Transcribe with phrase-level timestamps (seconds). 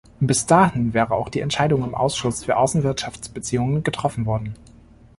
[0.19, 4.55] Bis dahin wäre auch die Entscheidung im Ausschuss für Außenwirtschaftsbeziehungen getroffen worden.